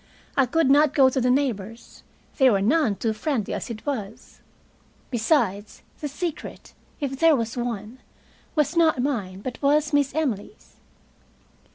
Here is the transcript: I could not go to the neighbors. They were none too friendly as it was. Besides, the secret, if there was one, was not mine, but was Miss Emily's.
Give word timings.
I 0.35 0.47
could 0.47 0.67
not 0.71 0.95
go 0.95 1.11
to 1.11 1.21
the 1.21 1.29
neighbors. 1.29 2.01
They 2.37 2.49
were 2.49 2.59
none 2.59 2.95
too 2.95 3.13
friendly 3.13 3.53
as 3.53 3.69
it 3.69 3.85
was. 3.85 4.41
Besides, 5.11 5.83
the 5.99 6.07
secret, 6.07 6.73
if 6.99 7.19
there 7.19 7.35
was 7.35 7.55
one, 7.55 7.99
was 8.55 8.75
not 8.75 8.97
mine, 9.03 9.41
but 9.41 9.61
was 9.61 9.93
Miss 9.93 10.15
Emily's. 10.15 10.77